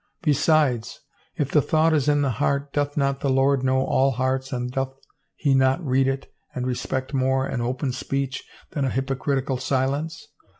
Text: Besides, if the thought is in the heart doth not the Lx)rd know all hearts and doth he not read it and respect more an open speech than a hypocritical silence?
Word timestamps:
Besides, 0.23 1.01
if 1.35 1.51
the 1.51 1.61
thought 1.61 1.93
is 1.93 2.07
in 2.09 2.23
the 2.23 2.31
heart 2.41 2.73
doth 2.73 2.97
not 2.97 3.19
the 3.19 3.29
Lx)rd 3.29 3.61
know 3.61 3.85
all 3.85 4.09
hearts 4.09 4.51
and 4.51 4.71
doth 4.71 4.95
he 5.35 5.53
not 5.53 5.79
read 5.85 6.07
it 6.07 6.33
and 6.55 6.65
respect 6.65 7.13
more 7.13 7.45
an 7.45 7.61
open 7.61 7.91
speech 7.91 8.43
than 8.71 8.83
a 8.83 8.89
hypocritical 8.89 9.57
silence? 9.57 10.29